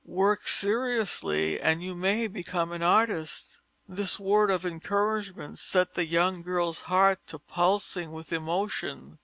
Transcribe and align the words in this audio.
"Work 0.07 0.47
seriously, 0.47 1.59
and 1.61 1.83
you 1.83 1.93
may 1.93 2.25
become 2.25 2.71
an 2.71 2.81
artist." 2.81 3.59
This 3.87 4.17
word 4.19 4.49
of 4.49 4.65
encouragement 4.65 5.59
set 5.59 5.93
the 5.93 6.07
young 6.07 6.41
girl's 6.41 6.81
heart 6.81 7.19
to 7.27 7.37
pulsing 7.37 8.11
with 8.11 8.33
emotion. 8.33 9.19